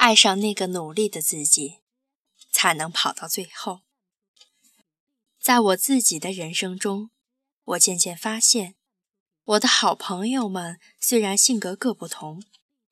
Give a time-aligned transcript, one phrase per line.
[0.00, 1.80] 爱上那个努力的自己，
[2.50, 3.82] 才能跑到最后。
[5.38, 7.10] 在我自己的人生中，
[7.64, 8.76] 我渐渐发现，
[9.44, 12.42] 我的好朋友们虽然性格各不同，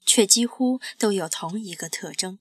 [0.05, 2.41] 却几乎都有同一个特征：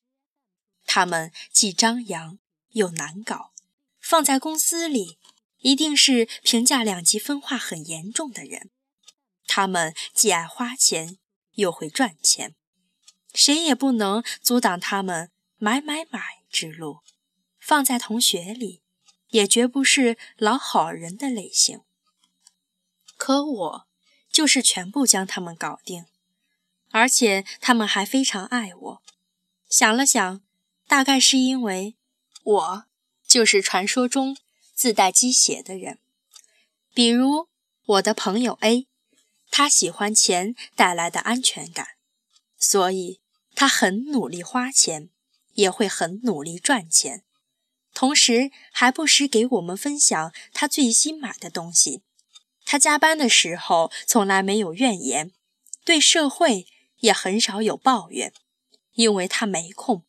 [0.85, 2.37] 他们既张扬
[2.71, 3.53] 又难搞，
[4.01, 5.17] 放在公司里。
[5.59, 8.69] 一定是评价两极分化很严重的人。
[9.47, 11.17] 他们既爱花钱，
[11.53, 12.53] 又会赚钱，
[13.37, 17.01] 谁也不能阻挡他们买买买之路。
[17.59, 18.81] 放在同学里，
[19.29, 21.81] 也绝不是老好人的类型。
[23.15, 23.87] 可我
[24.31, 26.05] 就是全部将他们搞定，
[26.91, 29.01] 而且他们还非常爱我。
[29.69, 30.41] 想了想，
[30.87, 31.95] 大概是因为
[32.43, 32.85] 我
[33.27, 34.37] 就是传说中。
[34.73, 35.97] 自带鸡血的人，
[36.93, 37.47] 比如
[37.83, 38.85] 我的朋友 A，
[39.49, 41.95] 他喜欢钱带来的安全感，
[42.59, 43.19] 所以
[43.59, 45.09] 他很努力花钱，
[45.53, 47.23] 也会很努力赚钱，
[47.91, 52.03] 同时还不时给我们分享他最新买的东西。
[52.65, 55.31] 他加班的时候从来没有怨言，
[55.83, 56.67] 对社会
[56.99, 58.31] 也很少有抱怨，
[58.93, 60.05] 因为他没空。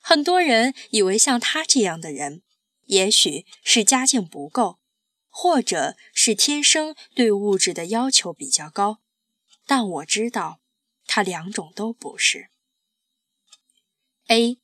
[0.00, 2.42] 很多人以为像他这样的人。
[2.86, 4.80] 也许是家境不够，
[5.28, 8.98] 或者是天生对物质的要求比较高，
[9.64, 10.60] 但我知道，
[11.06, 12.50] 他两种都不是。
[14.34, 14.58] A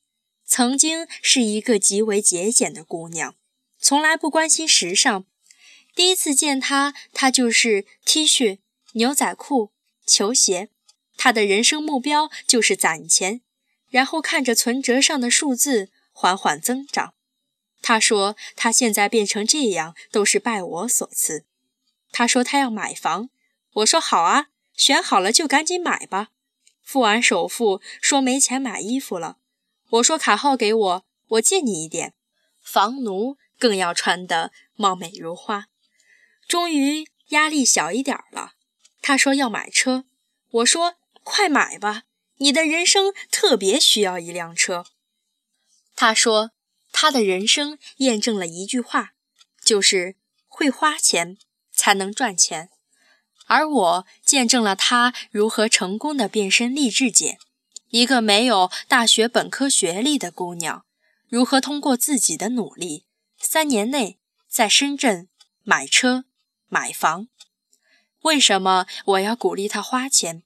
[0.44, 3.36] 曾经是一个极为节俭的姑娘，
[3.78, 5.24] 从来不关心时尚。
[5.94, 8.58] 第一次见她，她就是 T 恤、
[8.94, 9.70] 牛仔裤、
[10.04, 10.70] 球鞋。
[11.16, 13.42] 她的人生目标就是攒钱，
[13.90, 17.14] 然后看着存折上的数字缓缓增长。
[17.80, 21.44] 他说：“他现在变成这样，都是拜我所赐。”
[22.10, 23.30] 他说：“他要买房。”
[23.74, 26.30] 我说：“好啊，选好了就赶紧买吧。”
[26.82, 29.38] 付完首付，说没钱买衣服了。
[29.90, 32.14] 我说：“卡号给我，我借你一点。”
[32.62, 35.66] 房奴更要穿得貌美如花。
[36.48, 38.52] 终于压力小一点了。
[39.02, 40.04] 他说要买车，
[40.50, 42.02] 我说：“快买吧，
[42.36, 44.86] 你的人生特别需要一辆车。”
[45.96, 46.52] 他说。
[46.92, 49.12] 他的人生验证了一句话，
[49.64, 50.16] 就是
[50.48, 51.38] 会花钱
[51.72, 52.68] 才能赚钱。
[53.46, 57.38] 而我见证了他如何成功的变身励志姐，
[57.90, 60.84] 一个没有大学本科学历的姑娘，
[61.28, 63.04] 如何通过自己的努力，
[63.38, 64.18] 三年内
[64.48, 65.28] 在深圳
[65.64, 66.24] 买车
[66.68, 67.28] 买房。
[68.22, 70.44] 为什么我要鼓励她花钱？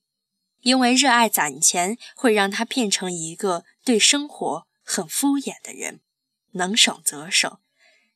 [0.63, 6.01] 因为热爱攒钱会让她变成一个对生活很敷衍的人。
[6.53, 7.59] 能省则省，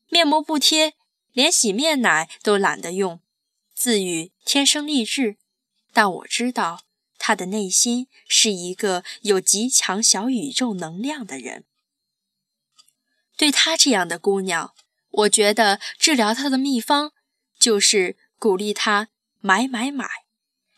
[0.09, 0.95] 面膜不贴，
[1.33, 3.21] 连洗面奶都懒得用，
[3.75, 5.37] 自语天生丽质。
[5.93, 6.83] 但我知道
[7.19, 11.65] 她的内心是一个有极强小宇宙能量的人。
[13.37, 14.75] 对她这样的姑娘，
[15.11, 17.13] 我觉得治疗她的秘方
[17.59, 19.09] 就是鼓励她
[19.41, 20.09] 买买买，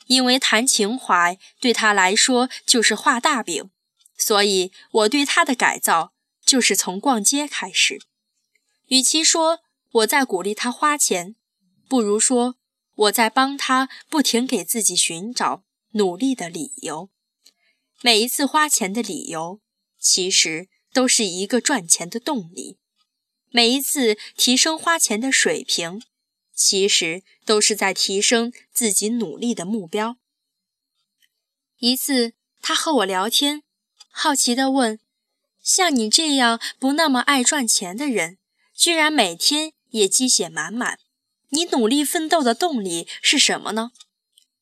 [0.07, 3.71] 因为谈情怀对她来说就是画大饼，
[4.17, 6.13] 所以我对她的改造。
[6.43, 8.01] 就是从逛街开始。
[8.89, 9.61] 与其说
[9.93, 11.37] 我在鼓励他花钱，
[11.89, 12.57] 不如说
[12.97, 15.63] 我在帮他不停给自己寻找
[15.93, 17.11] 努力的理由。
[18.03, 19.61] 每一次花钱的理由，
[19.99, 22.79] 其实都是一个赚钱的动力；
[23.51, 26.03] 每一次提升花钱的水平，
[26.55, 30.17] 其实都是在提升自己努力的目标。
[31.79, 33.63] 一次，他和我聊天，
[34.11, 34.99] 好奇地问。
[35.63, 38.39] 像你这样不那么爱赚钱的人，
[38.75, 40.99] 居然每天也鸡血满满，
[41.51, 43.93] 你努力奋斗的动力是什么呢？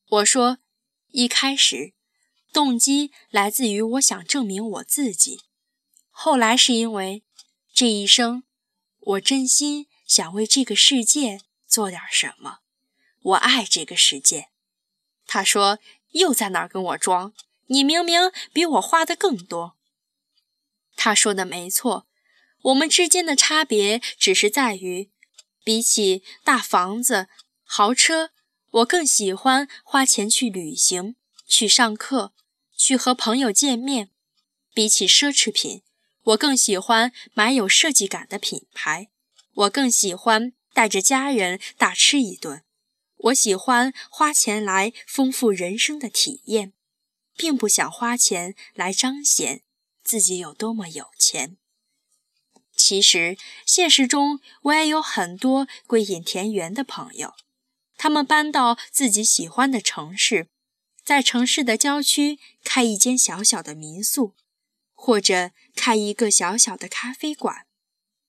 [0.09, 0.59] 我说，
[1.11, 1.95] 一开始
[2.53, 5.43] 动机来自于我想证明我自己，
[6.11, 7.23] 后来是因为
[7.73, 8.45] 这一生
[9.01, 12.59] 我真心想为这个世界做点什么，
[13.23, 14.49] 我爱这个世界。
[15.27, 15.79] 他说，
[16.13, 17.33] 又在那儿跟我装，
[17.67, 19.77] 你明明比我花的更多。
[20.97, 22.07] 他说的没错，
[22.63, 25.11] 我们之间的差别只是在于，
[25.63, 27.29] 比起大房子、
[27.65, 28.31] 豪车，
[28.71, 31.17] 我更喜欢花钱去旅行、
[31.47, 32.33] 去上课、
[32.77, 34.09] 去和朋友见面；
[34.75, 35.83] 比起奢侈品，
[36.25, 39.07] 我更喜欢买有设计感的品牌；
[39.55, 42.61] 我更喜欢带着家人大吃一顿；
[43.17, 46.75] 我喜欢花钱来丰富人生的体验，
[47.37, 49.63] 并不想花钱来彰显。
[50.05, 51.59] 自己有多么有钱？
[52.75, 53.37] 其实
[53.67, 57.35] 现实中我也有很多归隐田园的朋友，
[57.99, 60.49] 他们搬到自己喜欢的城市，
[61.05, 64.35] 在城市的郊区开一间小小的民宿，
[64.95, 67.67] 或者开一个小小的咖啡馆，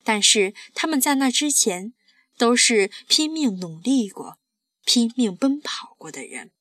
[0.04, 1.94] 但是他们在那之前
[2.36, 4.40] 都是拼命努力过、
[4.84, 6.52] 拼命奔跑过的人。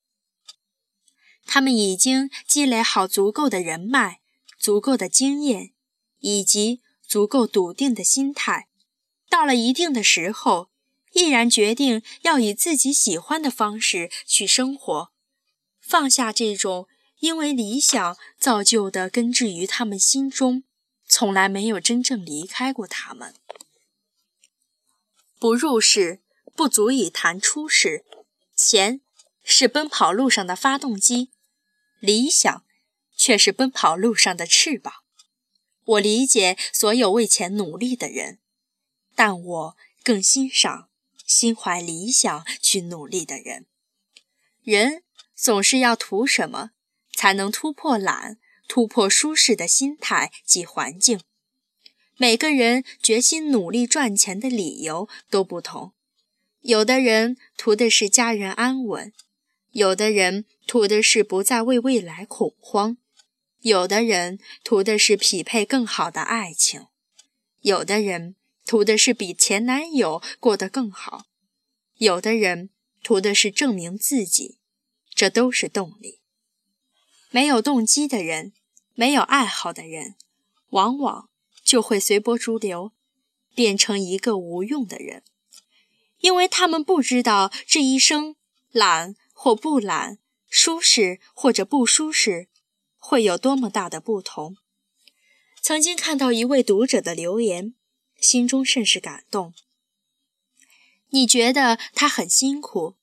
[1.47, 4.21] 他们已经积累好足够的人脉、
[4.59, 5.73] 足够的经验，
[6.19, 8.69] 以及足够笃定的心态。
[9.31, 10.69] 到了一定的时候，
[11.13, 15.11] 毅然决定要以自己喜欢的方式去生活，
[15.81, 16.89] 放下这种。
[17.21, 20.63] 因为理想造就的根植于他们心中，
[21.09, 23.35] 从来没有真正离开过他们。
[25.41, 26.21] 不入世
[26.55, 28.05] 不足以谈出世，
[28.55, 29.01] 钱
[29.43, 31.31] 是奔跑路上的发动机，
[31.99, 32.65] 理想
[33.17, 34.95] 却是奔跑路上的翅膀。
[35.85, 38.39] 我理解所有为钱努力的人，
[39.17, 40.88] 但我更欣赏
[41.29, 43.67] 心怀理想去努力的人。
[44.65, 45.05] 人
[45.37, 46.71] 总是要图什么？
[47.13, 51.21] 才能突破懒，突破舒适的心态及环境。
[52.17, 55.93] 每个人决心努力赚钱的理由都不同。
[56.63, 59.13] 有的人图的是家人安稳，
[59.71, 62.97] 有的人图的是不再为未来恐慌，
[63.61, 66.87] 有的人图的是匹配更好的爱情，
[67.61, 68.35] 有的人
[68.69, 71.25] 图的是比前男友过得更好，
[71.97, 72.69] 有的人
[73.03, 74.59] 图的是证明自己。
[75.15, 76.21] 这都是动力。
[77.31, 78.53] 没有动机的人，
[78.95, 80.17] 没有爱好的人，
[80.69, 81.31] 往往
[81.65, 82.93] 就会随波逐流，
[83.55, 85.23] 变成一个无用的人，
[86.19, 88.37] 因为他们不知道这一生
[88.71, 90.19] 懒或不懒，
[90.51, 92.49] 舒适或者不舒适，
[92.99, 94.59] 会有多么大的不同。
[95.63, 97.73] 曾经看到一位读者的留言，
[98.19, 99.55] 心中甚是感动。
[101.11, 102.97] 你觉得他很辛苦，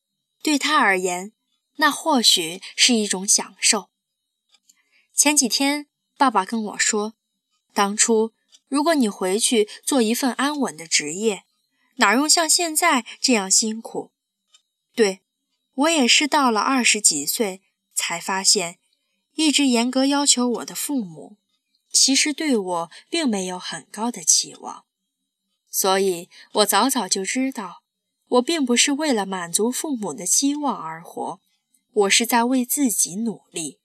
[0.44, 1.32] 对他而言，
[1.78, 3.90] 那或许是一种享受。
[5.14, 7.16] 前几天，爸爸跟我说
[7.74, 8.34] ：“当初
[8.68, 11.46] 如果你回去做一份安稳的职业，
[11.96, 14.12] 哪用像现在这样辛苦？”
[14.94, 15.22] 对，
[15.74, 17.62] 我也是到了二十几岁
[17.94, 18.78] 才发现，
[19.34, 21.38] 一直严格要求我的父母，
[21.92, 24.86] 其实对我并没有很高的期望。
[25.76, 27.84] 所以我早早就知道，
[28.30, 31.42] 我并不是为了满足父母的期望而活，
[31.92, 33.78] 我是在为自己努力。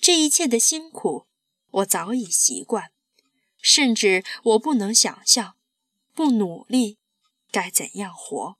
[0.00, 1.28] 这一切的辛苦，
[1.70, 2.90] 我早已习惯，
[3.62, 5.54] 甚至我不能想象，
[6.12, 6.98] 不努力
[7.52, 8.56] 该怎样活。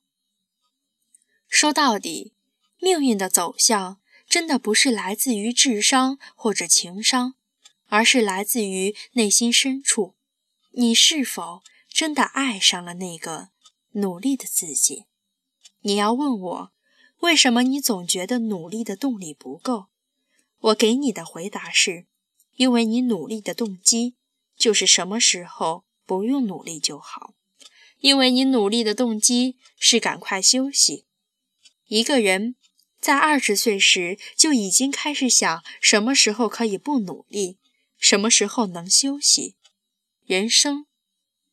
[1.48, 2.34] 说到底，
[2.78, 7.34] 命运的走向真的不是来自于智商或者情商，
[7.88, 10.14] 而是来自于内心深处，
[10.70, 11.64] 你是否
[11.96, 13.48] 真的爱上了那个
[13.92, 15.06] 努力的自己？
[15.80, 16.72] 你要问我，
[17.20, 19.86] 为什么你总觉得努力的动力不够？
[20.58, 22.04] 我给你的回答是：
[22.56, 24.14] 因为你努力的动机
[24.58, 27.32] 就是什么时候不用努力就好；
[28.00, 31.06] 因为你努力的动机是赶快休息。
[31.86, 32.56] 一个人
[33.00, 37.56] 在二十岁时就已经开始想什么时候可以不努力，
[37.96, 39.54] 什么时候能休息，
[40.26, 40.84] 人生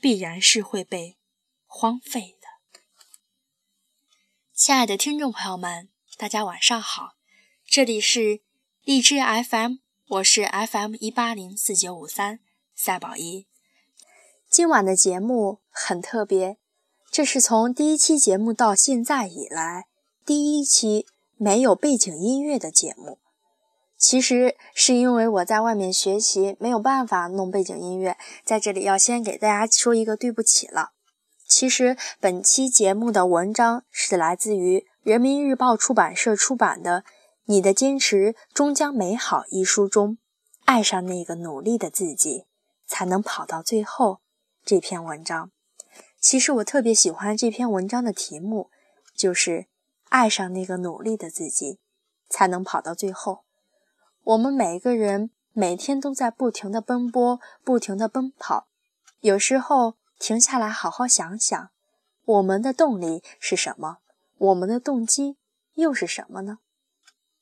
[0.03, 1.15] 必然是会被
[1.65, 2.50] 荒废的。
[4.53, 7.13] 亲爱的听众朋友们，大家晚上好，
[7.65, 8.41] 这里是。
[8.83, 9.75] 荔枝 FM，
[10.09, 12.41] 我是 FM 一八零四九五三
[12.75, 13.48] 赛宝一。
[14.50, 16.57] 今晚的节目很特别，
[17.10, 19.88] 这是从第一期节目到现在以来
[20.25, 21.07] 第一期
[21.38, 23.19] 没有背景音乐的节目。
[24.03, 30.91] 其实是因为我在外面学习，没有办法弄背景音乐，在这里要先给大家说一个对不起了。
[31.48, 37.05] 其实本期节目的文章是来自于人民日报出版社出版的。
[37.45, 39.45] 你的坚持终将美好。
[39.50, 40.17] 一书中，
[40.65, 42.43] 爱上那个努力的自己，
[42.86, 44.19] 才能跑到最后。
[44.65, 45.51] 这篇文章，
[46.19, 48.69] 其实我特别喜欢这篇文章的题目，
[49.15, 49.67] 就是
[50.10, 51.79] 爱上那个努力的自己，
[52.29, 53.42] 才能跑到最后。
[54.24, 58.68] 我们每个人每天都在不停的奔波，不停的奔跑，
[59.20, 61.70] 有时候停下来好好想想，
[62.24, 63.98] 我们的动力是什么？
[64.38, 65.38] 我们的动机
[65.74, 66.60] 又是什么呢？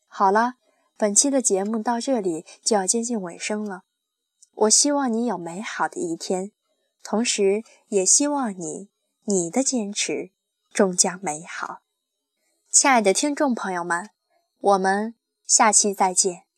[0.07, 0.55] 好了，
[0.97, 3.83] 本期的节目到这里就要接近尾声了。
[4.53, 6.51] 我希望你有美好的一天，
[7.03, 8.89] 同时也希望你
[9.25, 10.31] 你的坚持
[10.73, 11.81] 终将美好。
[12.69, 14.09] 亲爱的听众朋友们，
[14.59, 15.13] 我们
[15.45, 16.50] 下期再见。